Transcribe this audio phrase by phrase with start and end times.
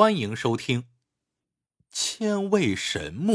[0.00, 0.82] 欢迎收听
[1.90, 3.34] 《千位神木》。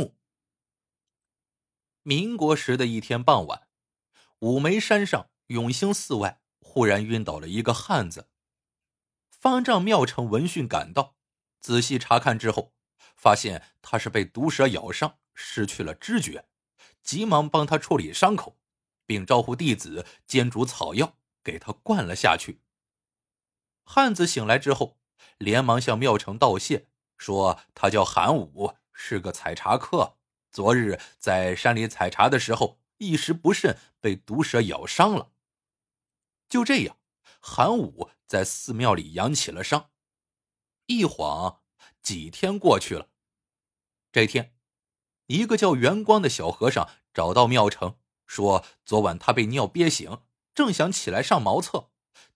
[2.04, 3.68] 民国时的一天傍晚，
[4.39, 8.29] 五眉山上永兴寺外忽然晕倒了一个汉子。
[9.29, 11.18] 方丈妙成闻讯赶到，
[11.59, 12.73] 仔细查看之后，
[13.18, 16.48] 发现他是被毒蛇咬伤，失去了知觉，
[17.04, 18.57] 急忙帮他处理伤口，
[19.05, 22.61] 并招呼弟子煎煮草药给他灌了下去。
[23.84, 24.98] 汉子醒来之后，
[25.44, 30.17] 连忙向妙成道谢，说他叫韩武，是个采茶客。
[30.52, 35.31] 昨日在山里采茶的时候，一时不慎被毒蛇咬伤了。
[36.48, 36.98] 就这样，
[37.40, 39.90] 韩武在寺庙里养起了伤。
[40.86, 41.62] 一晃
[42.02, 43.09] 几天过去了。
[44.12, 44.53] 这天，
[45.25, 47.98] 一个叫元光的小和尚找到妙成，
[48.28, 50.22] 说昨晚他被尿憋醒，
[50.53, 51.89] 正想起来上茅厕，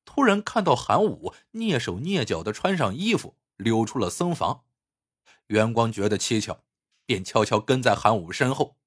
[0.08, 4.64] 突然看到韩武蹑手蹑脚的穿上衣服，溜出了僧房。
[5.48, 6.64] 元光觉得蹊跷。
[7.08, 8.78] 便悄悄跟在韩武身后。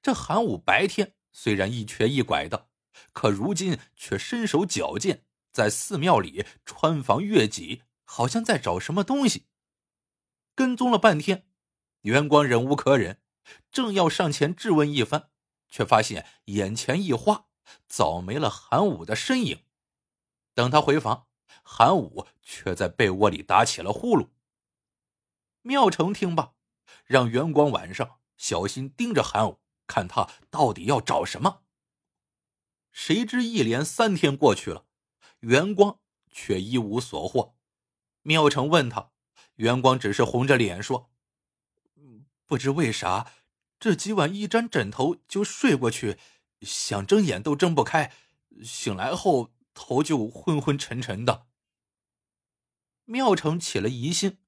[0.00, 2.68] 这韩武白天虽然一瘸一拐的，
[3.12, 9.44] 可如今却身手矫健，在寺庙里穿房越脊，好像在找什么东西。
[10.54, 11.46] 跟踪了半天，
[12.00, 13.20] 元光忍无可忍，
[13.70, 15.28] 正要上前质问一番，
[15.68, 17.48] 却发现眼前一花，
[17.86, 19.63] 早没了韩武的身影。
[20.54, 21.26] 等他回房，
[21.62, 24.28] 韩武却在被窝里打起了呼噜。
[25.62, 26.54] 妙成听罢。
[27.04, 31.62] 让元光晚上小心盯着韩武，看他到底要找什么。
[32.90, 34.86] 谁知一连三天过去了，
[35.40, 35.98] 元光
[36.30, 37.56] 却一无所获。
[38.22, 39.10] 妙成问他，
[39.56, 41.10] 元光只是红着脸说
[42.46, 43.30] ：“不知为啥，
[43.78, 46.18] 这几晚一沾枕头就睡过去，
[46.62, 48.12] 想睁眼都睁不开，
[48.62, 51.48] 醒来后头就昏昏沉沉的。”
[53.04, 54.38] 妙成起了疑心，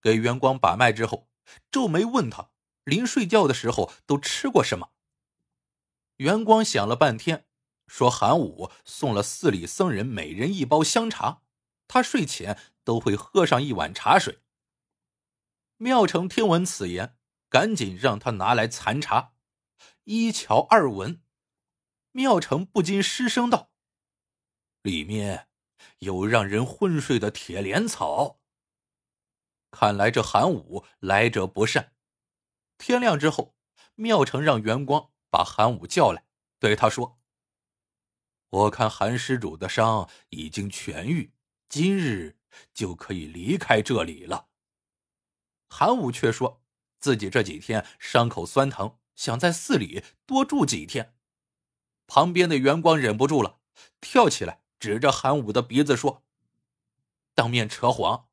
[0.00, 1.28] 给元光把脉之后。
[1.70, 2.50] 皱眉问他
[2.82, 4.90] ：“临睡觉的时候都吃过什么？”
[6.18, 7.46] 元光想了半天，
[7.86, 11.42] 说：“韩武送了寺里僧人每人一包香茶，
[11.86, 14.40] 他睡前都会喝上一碗茶水。”
[15.78, 17.16] 妙成听闻此言，
[17.48, 19.34] 赶紧让他拿来残茶，
[20.02, 21.22] 一瞧二闻，
[22.10, 23.70] 妙成不禁失声道
[24.86, 25.48] ：“里面
[25.98, 28.40] 有让人昏睡的铁莲草。”
[29.72, 31.92] 看来这韩武来者不善。
[32.78, 33.56] 天亮之后，
[33.96, 36.24] 妙成让元光把韩武叫来，
[36.60, 37.18] 对他说
[38.48, 41.32] ：“我看韩施主的伤已经痊愈，
[41.68, 42.38] 今日
[42.72, 44.48] 就可以离开这里了。”
[45.68, 46.62] 韩武却说
[47.00, 51.14] 自己这几天伤口酸疼，想在寺里多住几天。
[52.06, 53.58] 旁边的元光忍不住了，
[54.00, 56.22] 跳起来指着韩武的鼻子说
[57.34, 58.28] ：“当面扯谎！”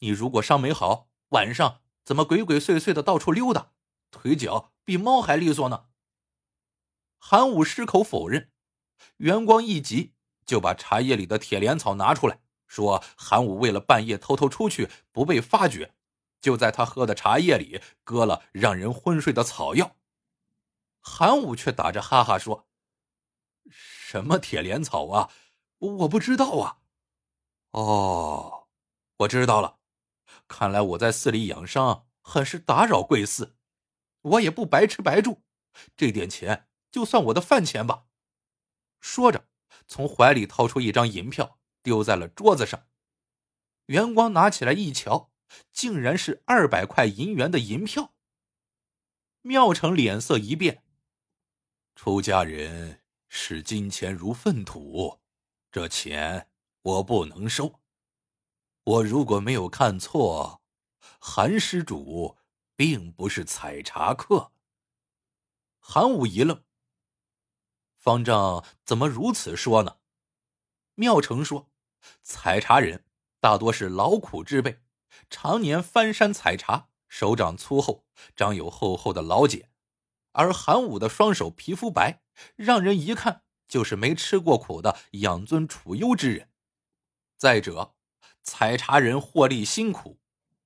[0.00, 3.72] 你如果伤没好，晚上怎么鬼鬼祟祟的到处溜达，
[4.10, 5.86] 腿脚比猫还利索呢？
[7.18, 8.50] 韩武矢口否认。
[9.18, 10.14] 元光一急，
[10.44, 15.94] 就把茶叶里的铁莲草拿出来，说：“韩武为了半夜偷偷出去不被发觉，
[16.40, 19.96] 就在他喝的茶叶里搁了让人昏睡的草药。”
[21.00, 22.66] 韩武却打着哈哈说
[23.68, 25.30] ：“什么铁莲草啊？
[25.78, 26.78] 我不知道啊。”
[27.72, 28.68] 哦，
[29.18, 29.78] 我知道了。
[30.48, 33.56] 看来我在寺里养伤很是打扰贵寺，
[34.22, 35.42] 我也不白吃白住，
[35.96, 38.06] 这点钱就算我的饭钱吧。
[39.00, 39.48] 说着，
[39.86, 42.86] 从怀里掏出一张银票，丢在了桌子上。
[43.86, 45.30] 元光拿起来一瞧，
[45.72, 48.14] 竟然是二百块银元的银票。
[49.42, 50.82] 妙成脸色一变，
[51.94, 55.20] 出家人视金钱如粪土，
[55.76, 56.48] 这钱
[56.80, 57.80] 我不能收。
[58.82, 60.62] 我如果没有看错，
[61.20, 62.38] 韩施主
[62.74, 64.52] 并不是采茶客。
[65.78, 66.64] 韩武一愣，
[67.94, 69.98] 方丈怎么如此说呢？
[70.94, 71.68] 妙成说
[72.24, 73.04] ：“采茶人
[73.38, 74.80] 大多是劳苦之辈，
[75.28, 79.70] 常年翻山采茶，手掌粗厚，长有厚厚的老茧。
[80.32, 82.22] 而韩武的双手皮肤白，
[82.54, 86.48] 让人一看就是没吃过苦的养尊处优之人。
[87.36, 87.92] 再者。”
[88.48, 90.20] 采茶人获利辛苦，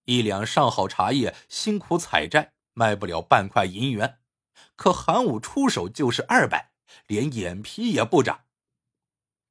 [0.04, 4.18] 一两上好茶叶，辛苦采摘，卖不了半块银元。
[4.76, 6.72] 可韩武出手就是二百，
[7.06, 8.44] 连眼皮也不眨。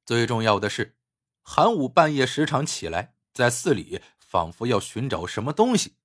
[0.06, 0.96] 最重要的是，
[1.42, 5.96] 韩武半夜时常起来，在寺里仿佛要寻找什么东西。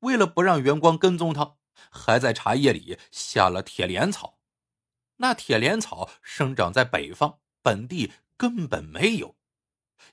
[0.00, 1.54] 为了不让元光跟踪他，
[1.88, 4.37] 还在茶叶里下了铁莲草。
[5.18, 9.36] 那铁莲草生长在北方，本地根本没有。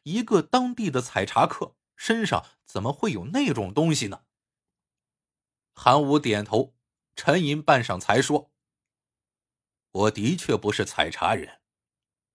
[0.03, 4.23] 一个当地的采茶客身上怎么会有那种东西呢？
[5.73, 6.75] 韩武点头，
[7.15, 8.51] 沉吟半晌，才说
[9.91, 11.61] ：“我的确不是采茶人。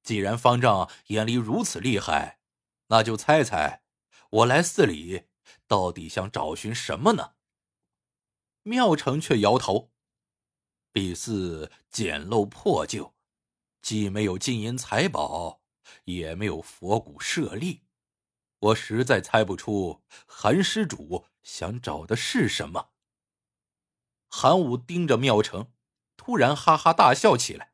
[0.03, 2.41] 既然方丈眼里如此厉害，
[2.87, 3.83] 那就猜猜，
[4.31, 5.29] 我来寺里
[5.67, 7.35] 到底想找寻什么呢？”
[8.63, 9.91] 妙成却摇头
[10.93, 13.15] ：“敝寺简陋破旧，
[13.81, 15.61] 既没有金银财宝，
[16.05, 17.83] 也没有佛骨舍利。”
[18.61, 22.91] 我实在猜不出韩施主想找的是什么。
[24.29, 25.73] 韩武盯着妙成，
[26.17, 27.73] 突然哈哈大笑起来。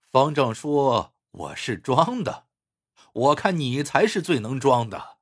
[0.00, 2.48] 方丈说我是装的，
[3.12, 5.18] 我看你才是最能装的。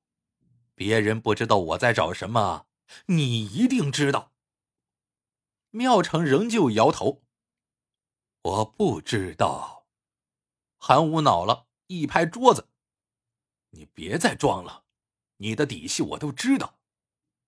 [0.74, 2.66] 别人不知道我在找什么，
[3.06, 4.31] 你一定知道。
[5.72, 7.24] 妙成仍旧摇头，
[8.42, 9.86] 我不知道。
[10.76, 12.68] 韩武恼了，一拍桌子。
[13.70, 14.84] 你别再装了，
[15.38, 16.78] 你的底细我都知道。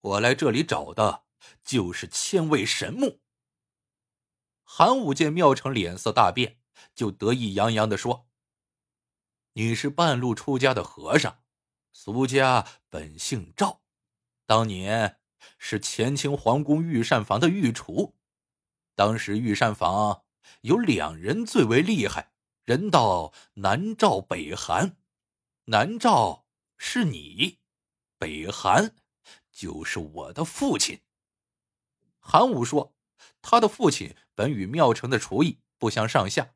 [0.00, 1.25] 我来这里找的
[1.62, 3.21] 就是千位神木。
[4.62, 6.59] 韩武见妙成脸色大变，
[6.94, 8.27] 就得意洋洋的说
[9.53, 11.43] ：“你是半路出家的和尚，
[11.93, 13.82] 俗家本姓赵，
[14.47, 15.20] 当年
[15.58, 18.14] 是乾清皇宫御膳房的御厨。
[18.94, 20.23] 当时御膳房
[20.62, 22.32] 有两人最为厉害，
[22.64, 24.96] 人道南赵北韩。”
[25.67, 26.44] 南诏
[26.76, 27.58] 是你，
[28.19, 28.94] 北韩
[29.50, 31.00] 就是我的父亲。
[32.19, 32.94] 韩武说
[33.41, 36.52] ：“他的父亲本与庙城的厨艺不相上下，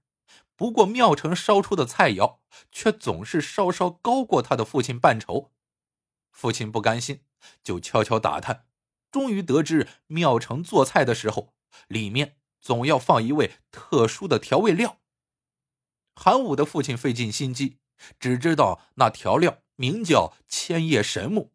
[0.54, 2.40] 不过庙城烧出的菜肴
[2.70, 5.50] 却总是稍稍高过他的父亲半筹。
[6.30, 7.24] 父亲不甘心，
[7.64, 8.67] 就悄悄打探，
[9.10, 11.54] 终于得知庙城做菜的时候，
[11.88, 14.98] 里面总要放一味特殊的调味料。
[16.14, 17.78] 韩武的父亲费尽心机。”
[18.20, 21.52] 只知道那调料名叫千叶神木，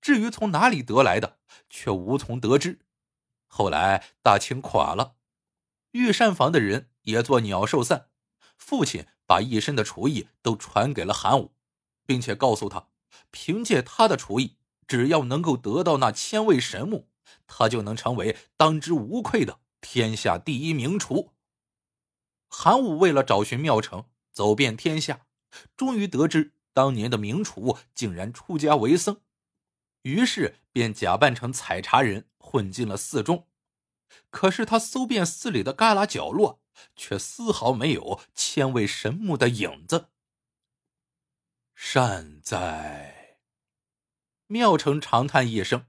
[0.00, 2.78] 至于从哪里得来的，却无从得知。
[3.48, 5.16] 后来大清垮了，
[5.90, 8.10] 御膳房的人也做鸟兽散。
[8.56, 11.56] 父亲把一身的厨艺都传给了韩武，
[12.06, 12.86] 并且告诉他，
[13.32, 14.58] 凭借他的厨艺，
[14.90, 17.06] 只要能够得到那千味神木，
[17.46, 21.30] 他就能成为当之无愧的天下第一名厨。
[22.48, 25.26] 韩武为了找寻妙成，走遍天下。
[25.76, 29.20] 终于得知当年的名厨竟然出家为僧，
[30.02, 33.46] 于是便假扮成采茶人混进了寺中。
[34.30, 36.60] 可是他搜遍寺里的旮旯角落，
[36.96, 40.08] 却丝毫没有千位神木的影子。
[41.76, 43.19] 善哉！
[44.50, 45.86] 妙成长叹一声：“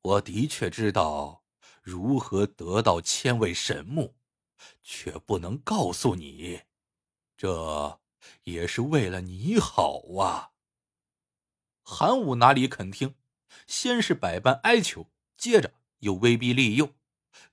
[0.00, 1.44] 我的确知道
[1.82, 4.16] 如何得到千位神木，
[4.82, 6.62] 却不能告诉你。
[7.36, 8.00] 这……”
[8.44, 10.52] 也是为了你好啊！
[11.82, 13.16] 韩武哪里肯听，
[13.66, 16.94] 先是百般哀求，接着又威逼利诱，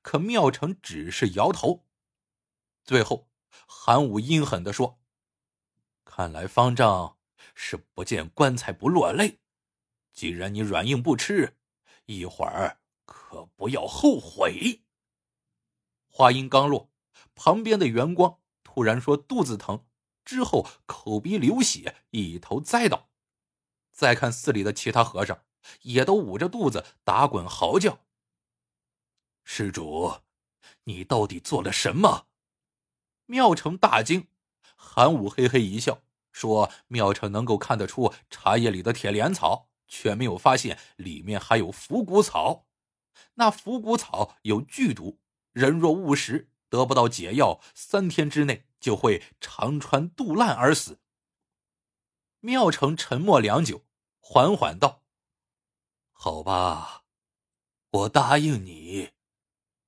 [0.03, 1.88] 可妙成只是摇头。
[2.83, 3.31] 最后，
[3.67, 5.01] 韩武阴狠的说
[6.05, 7.17] ：“看来方丈
[7.55, 9.39] 是不见棺材不落泪。
[10.19, 11.56] 既然你软硬不吃，
[12.06, 14.81] 一会儿可不要后悔。”
[16.12, 16.92] 话音刚落，
[17.36, 19.86] 旁边的袁光突然说：“肚子疼。”
[20.25, 23.07] 之后口鼻流血，一头栽倒。
[23.94, 25.45] 再看寺里的其他和尚，
[25.83, 28.05] 也都捂着肚子打滚嚎叫。
[29.46, 30.17] 施主，
[30.84, 32.27] 你到底做了什么？
[33.25, 34.27] 妙成大惊。
[34.75, 36.01] 韩武嘿嘿一笑，
[36.34, 42.67] 说：“妙成能够看得出茶叶里的铁莲草，却没有发现里面还有伏骨草。
[43.34, 45.19] 那伏骨草有剧毒，
[45.51, 51.01] 人若误食，得不到解药，三天之内。”就会肠穿肚烂而死。
[52.39, 53.86] 妙成沉默良久，
[54.22, 55.03] 缓缓道
[56.15, 57.03] ：“好吧，
[57.89, 59.10] 我答应你，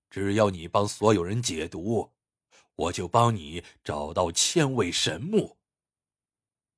[0.09, 2.11] 只要你帮所有人解毒，
[2.75, 5.57] 我就帮你找到千位神木。”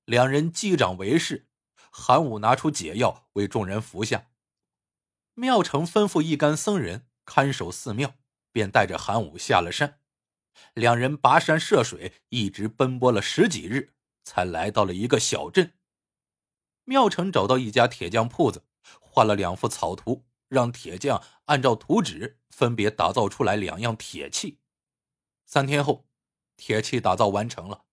[0.05, 1.47] 两人击掌为誓。
[1.95, 4.31] 韩武拿出解药为众人服下。
[5.35, 8.15] 妙成吩咐一干僧人看守寺庙，
[8.51, 9.99] 便带着韩武下了山。
[10.73, 15.73] 两人跋山涉水，一直奔波了十几日，才来到了一个小镇。
[16.83, 18.65] 妙成找到一家铁匠铺子，
[18.99, 24.59] 画了两幅草图，让铁匠按照图纸分别打造出来两样铁器。
[25.45, 26.07] 三天后，
[26.57, 27.85] 铁器打造完成了。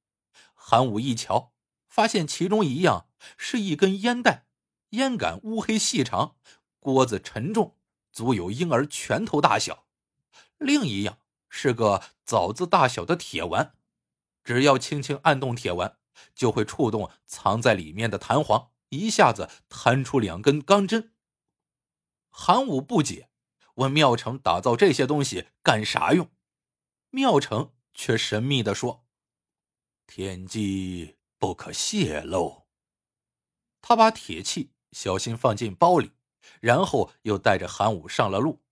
[0.54, 1.52] 韩武一瞧，
[1.86, 4.46] 发现其中一样是一根烟袋，
[4.90, 6.36] 烟杆乌黑细长，
[6.78, 7.76] 锅子沉重，
[8.12, 9.86] 足有婴儿拳头大小；
[10.58, 11.18] 另一样。
[11.52, 13.74] 是个枣子大小的铁丸，
[14.44, 15.98] 只要轻轻按动铁丸，
[16.32, 21.12] 就会触动藏在里面的弹簧，一下子弹出两根钢针。
[22.28, 23.30] 韩武不解，
[23.74, 26.30] 问妙成打造这些东西干啥用？
[27.10, 29.04] 妙成却神秘的说
[30.06, 32.59] ：“天机不可泄露。”
[33.82, 36.12] 他把铁器小心放进包里，
[36.60, 38.62] 然后又带着韩武上了路。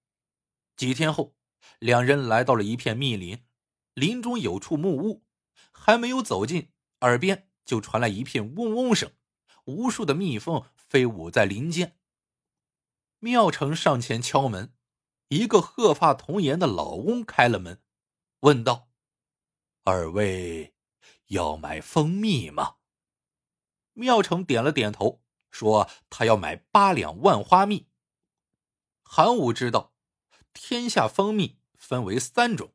[0.76, 1.34] 几天后，
[1.78, 3.44] 两人来到了一片密林，
[3.94, 5.24] 林中有处木屋，
[5.72, 9.12] 还没有走近，耳边就传来一片嗡嗡声，
[9.64, 11.98] 无数的蜜蜂飞舞在林间。
[13.18, 14.72] 妙成上前敲门，
[15.28, 17.82] 一个鹤发童颜的老翁开了门，
[18.40, 18.88] 问道
[19.82, 20.74] ：“二位
[21.26, 22.76] 要买蜂蜜吗？”
[23.98, 27.88] 妙成点了点头，说：“他要买八两万花蜜。”
[29.02, 29.92] 韩武知道，
[30.52, 32.72] 天下蜂蜜分为三种：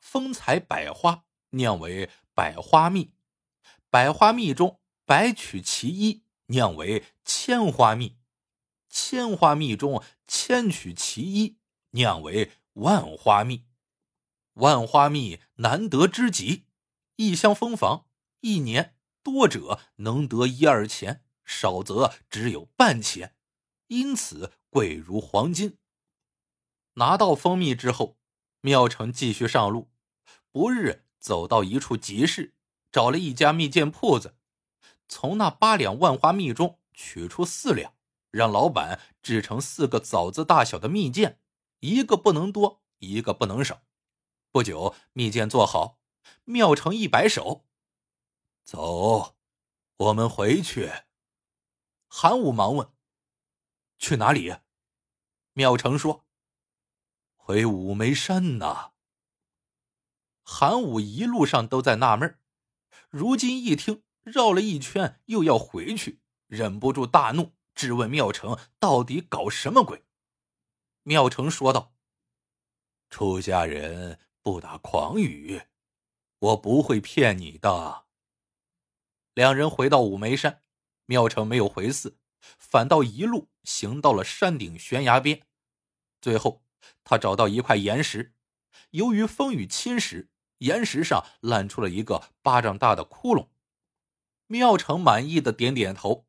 [0.00, 3.12] 蜂采百花酿为百花蜜，
[3.90, 8.16] 百花蜜中百取其一酿为千花蜜，
[8.88, 11.58] 千花蜜中千取其一
[11.90, 13.66] 酿为万花蜜。
[14.54, 16.64] 万花蜜难得之极，
[17.16, 18.06] 一箱蜂房
[18.40, 18.97] 一年。
[19.30, 23.36] 多者能得一二钱，少则只有半钱，
[23.88, 25.76] 因此贵如黄金。
[26.94, 28.16] 拿到蜂蜜之后，
[28.62, 29.90] 妙成继续上路，
[30.50, 32.54] 不日走到一处集市，
[32.90, 34.34] 找了一家蜜饯铺子，
[35.06, 37.92] 从那八两万花蜜中取出四两，
[38.30, 41.36] 让老板制成四个枣子大小的蜜饯，
[41.80, 43.82] 一个不能多，一个不能少。
[44.50, 45.98] 不久，蜜饯做好，
[46.44, 47.67] 妙成一摆手。
[48.68, 49.34] 走，
[49.96, 50.92] 我们回去。
[52.06, 52.92] 韩武忙问
[53.98, 54.58] ：“去哪里？”
[55.54, 56.26] 妙成说
[57.34, 58.92] ：“回五眉山呐。”
[60.44, 62.38] 韩武一路上都在纳闷
[63.08, 70.04] 如今一听绕了一圈又要回去，忍不住大怒，质问妙成：“到底搞什么鬼？”
[71.04, 71.94] 妙成说道
[73.08, 75.62] ：“出家人不打诳语，
[76.38, 78.04] 我不会骗你的。”
[79.38, 80.62] 两人回到五眉山，
[81.06, 85.46] 妙成没有回寺，反倒一路行到了山顶悬崖边。
[86.20, 86.64] 最后，
[87.04, 88.34] 他找到一块岩石，
[88.90, 90.26] 由于风雨侵蚀，
[90.58, 93.46] 岩石上烂出了一个巴掌大的窟窿。
[94.48, 96.26] 妙成满意的点点头，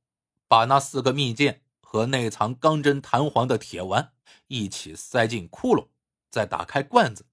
[0.47, 4.13] 把那四个蜜饯和内藏钢针弹簧的铁丸
[4.45, 5.87] 一起塞进窟窿，
[6.29, 7.25] 再打开罐子，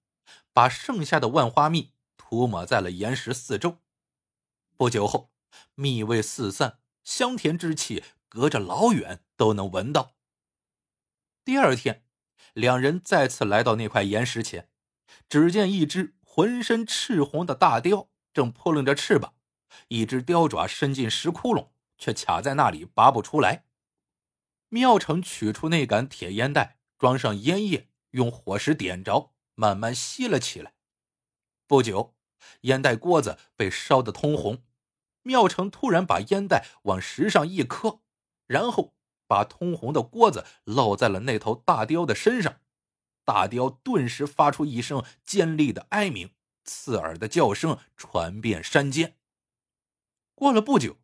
[0.55, 3.77] 把剩下的万花蜜涂抹在了岩石四周。
[4.79, 5.36] 不久后。
[5.75, 10.17] 蜜味四散，香甜之气隔着老远都能闻到。
[11.45, 12.05] 第二天，
[12.55, 14.71] 两人再次来到那块岩石前，
[15.29, 19.35] 只见一只浑身赤红的大雕正扑棱着翅膀，
[19.89, 23.65] 一只雕爪伸进石窟窿，却卡在那里拔不出来。
[24.69, 30.75] 妙成取出那杆铁烟袋，装上烟叶，用火石点着，慢慢吸了起来。
[31.69, 32.17] 不久，
[32.63, 34.65] 烟袋锅子被烧得通红。
[35.27, 38.01] 妙成突然把烟袋往石上一磕，
[38.47, 38.95] 然后
[39.27, 42.61] 把通红的锅子落在了那头大雕的身上，
[43.25, 46.31] 大雕顿时发出一声尖利的哀鸣，
[46.63, 49.17] 刺耳的叫声传遍山间。
[50.37, 50.99] 过了不久，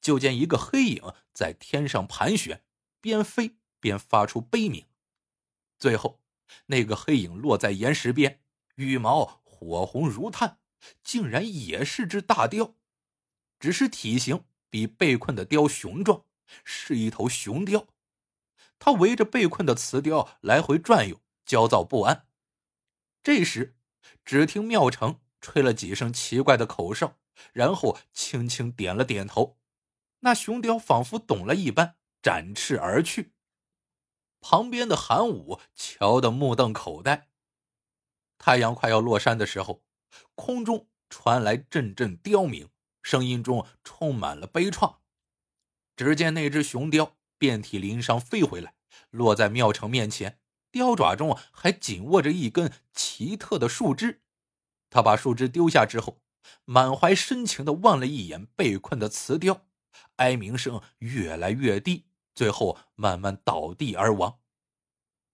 [0.00, 1.02] 就见一个黑影
[1.32, 2.62] 在天上盘旋，
[3.00, 4.86] 边飞边发出悲鸣。
[5.78, 6.20] 最后，
[6.66, 8.40] 那个黑影落在岩石边，
[8.76, 10.60] 羽毛火红如炭，
[11.02, 12.76] 竟然也是只大雕。
[13.64, 16.26] 只是体型比被困的雕雄壮，
[16.64, 17.86] 是一头雄雕。
[18.78, 22.26] 它围着被困的雌雕来回转悠，焦躁不安。
[23.22, 23.74] 这时，
[24.22, 27.16] 只听妙成吹了几声奇怪的口哨，
[27.54, 29.56] 然后轻轻点了点头。
[30.20, 33.32] 那雄雕仿佛懂了一般，展翅而去。
[34.42, 37.30] 旁边的韩武瞧得目瞪口呆。
[38.36, 39.82] 太阳快要落山的时候，
[40.34, 42.68] 空中传来阵阵雕鸣。
[43.04, 44.96] 声音中充满了悲怆。
[45.94, 48.74] 只见那只雄雕遍体鳞伤飞回来，
[49.10, 50.40] 落在庙城面前，
[50.72, 54.22] 雕爪中还紧握着一根奇特的树枝。
[54.90, 56.20] 他把树枝丢下之后，
[56.64, 59.66] 满怀深情的望了一眼被困的雌雕，
[60.16, 64.40] 哀鸣声越来越低，最后慢慢倒地而亡。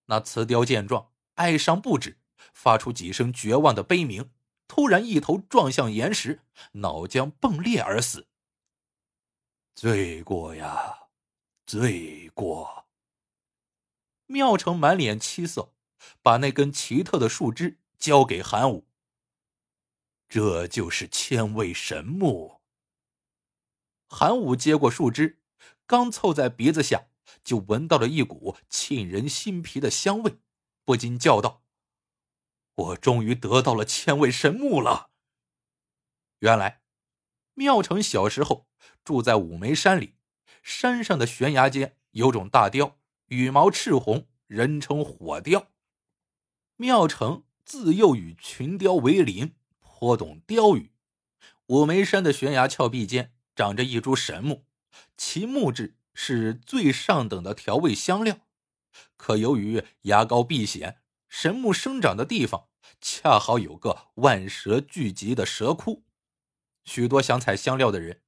[0.06, 2.18] 那雌雕见状，哀伤不止，
[2.52, 4.30] 发出几声绝望的悲鸣。
[4.70, 6.42] 突然，一头撞向岩石，
[6.74, 8.28] 脑浆迸裂而死。
[9.74, 11.08] 罪过呀，
[11.66, 12.86] 罪过！
[14.26, 15.72] 妙成满脸凄色，
[16.22, 18.86] 把那根奇特的树枝交给韩武。
[20.28, 22.60] 这就是千味神木。
[24.06, 25.40] 韩武接过树枝，
[25.84, 27.08] 刚凑在鼻子下，
[27.42, 30.38] 就闻到了一股沁人心脾的香味，
[30.84, 31.64] 不禁叫道
[32.74, 35.10] ：“我终于得到了千位神木了！”
[36.40, 36.82] 原来，
[37.54, 38.66] 妙成小时候
[39.04, 40.14] 住在五眉山里，
[40.62, 45.68] 山上的悬崖间有种大雕，羽毛赤红，人称火雕。
[46.76, 50.92] 妙成自幼与群雕为邻，颇懂雕语。
[51.66, 54.64] 五眉山的悬崖峭壁间长着一株神木，
[55.18, 58.38] 其木质是最上等的调味香料。
[59.16, 60.99] 可由于牙膏避险，
[61.30, 62.68] 神木生长的地方
[63.00, 66.04] 恰好有个万蛇聚集的蛇窟。
[66.84, 68.20] 许多想采香料的人，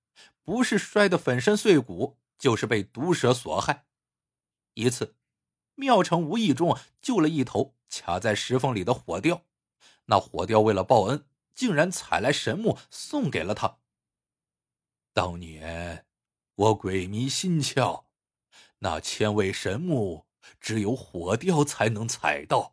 [0.43, 3.87] 不是摔得粉身碎骨，就是被毒蛇所害。
[4.75, 5.17] 一次，
[5.75, 9.45] 妙成无意中救了一头卡在石缝里的火雕，
[10.07, 13.79] 那火雕为了报恩，竟然采来神木送给了他。
[15.13, 16.07] 当年
[16.55, 18.05] 我鬼迷心窍，
[18.79, 20.27] 那千位神木
[20.61, 22.72] 只有火雕才能采到，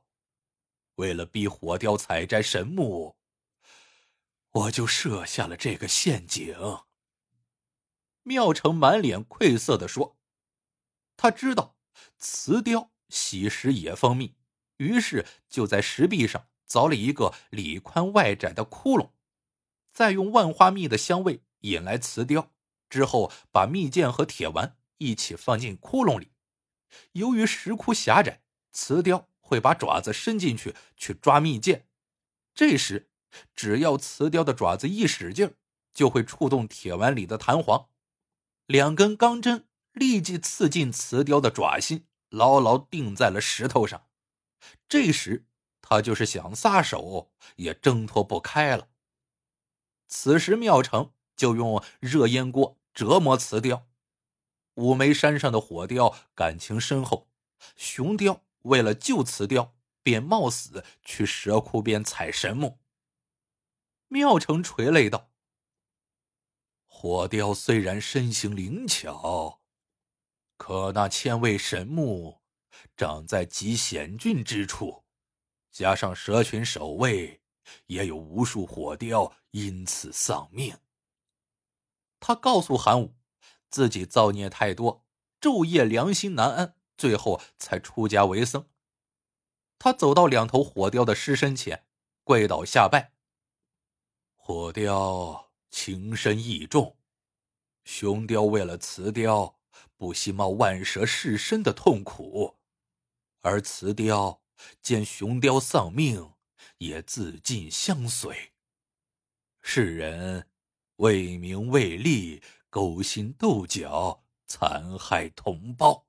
[0.99, 3.15] 为了逼火雕采摘神木。
[4.51, 6.55] 我就设下了这个陷阱。
[8.23, 10.17] 妙成满脸愧色的说
[11.15, 11.77] ：“他知道
[12.17, 14.35] 瓷雕喜食野蜂蜜，
[14.77, 19.11] 于是就在石壁上凿了一个里宽外窄的窟窿，
[19.93, 22.51] 再用万花蜜的香味引来瓷雕，
[22.89, 26.31] 之后把蜜饯和铁丸一起放进窟窿里。
[27.13, 28.41] 由于石窟狭窄，
[28.71, 31.83] 瓷雕会把爪子伸进去去抓蜜饯，
[32.53, 33.07] 这时。”
[33.55, 35.53] 只要瓷雕的爪子一使劲
[35.93, 37.89] 就会触动铁碗里的弹簧，
[38.65, 44.07] 两根钢针立即刺进瓷雕的爪心，牢牢钉在了石头上。
[44.87, 45.45] 这时，
[45.79, 48.89] 他就是想撒手，也挣脱不开了。
[50.07, 53.85] 此时，妙成就用热烟锅折磨瓷雕。
[54.73, 57.29] 五眉山上的火雕感情深厚，
[57.75, 62.79] 雄雕为了救瓷雕，便冒死去蛇窟边采神木。
[64.07, 65.31] 妙成垂泪道
[66.87, 69.61] ：“火雕虽然身形灵巧，
[70.57, 72.41] 可那千位神木
[72.97, 75.05] 长在极险峻之处，
[75.71, 77.41] 加上蛇群守卫，
[77.85, 80.77] 也有无数火雕因此丧命。”
[82.19, 83.15] 他告诉韩武，
[83.69, 85.05] 自己造孽太多，
[85.39, 88.67] 昼夜良心难安，最后才出家为僧。
[89.79, 91.85] 他走到两头火雕的尸身前，
[92.25, 93.13] 跪倒下拜。
[94.35, 96.97] 火雕情深义重，
[97.85, 99.57] 雄雕为了雌雕，
[99.95, 102.57] 不惜冒万蛇噬身的痛苦，
[103.39, 104.41] 而雌雕
[104.81, 106.33] 见雄雕丧命，
[106.79, 108.51] 也自尽相随。
[109.61, 110.49] 世人
[110.97, 116.08] 为名为利，勾心斗角，残害同胞，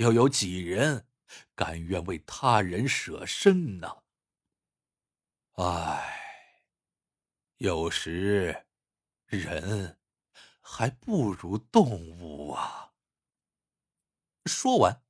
[0.00, 1.06] 又有几人
[1.54, 4.02] 甘愿为他人舍身呢？
[5.56, 6.16] 唉。
[7.58, 8.64] 有时，
[9.26, 9.98] 人
[10.62, 12.94] 还不如动物啊！
[14.46, 15.02] 说完，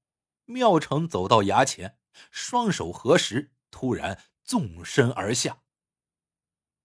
[0.47, 1.97] 妙成走到崖前，
[2.33, 5.63] 双手合十，突然纵身而下。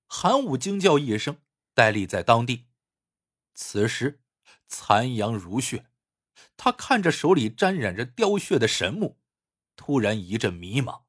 [0.05, 1.41] 韩武惊叫一声，
[1.73, 2.67] 呆立在当地。
[3.55, 4.21] 此时，
[4.67, 5.87] 残阳如血，
[6.57, 9.17] 他看着手里沾染着雕血的神木，
[9.75, 11.03] 突然一阵迷茫。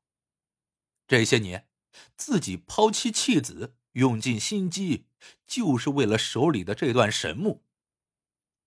[1.07, 1.69] 这些年，
[2.17, 3.77] 自己抛妻弃子。
[3.97, 5.07] 用尽心机，
[5.47, 7.65] 就是为了手里的这段神木。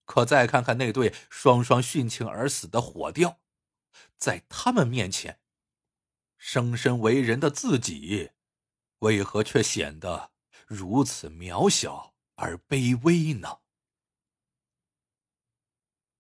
[0.05, 3.39] 可再看看那对双双殉情而死的火雕，
[4.17, 5.39] 在他们面前，
[6.35, 8.31] 生身为人的自己，
[9.01, 10.31] 为何却显得
[10.65, 13.59] 如此渺小而卑微呢？